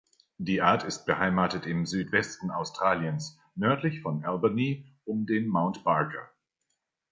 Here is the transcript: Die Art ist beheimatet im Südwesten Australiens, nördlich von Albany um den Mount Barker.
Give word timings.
Die 0.39 0.63
Art 0.63 0.81
ist 0.83 1.05
beheimatet 1.05 1.67
im 1.67 1.85
Südwesten 1.85 2.49
Australiens, 2.49 3.37
nördlich 3.53 4.01
von 4.01 4.25
Albany 4.25 4.83
um 5.05 5.27
den 5.27 5.47
Mount 5.47 5.83
Barker. 5.83 6.31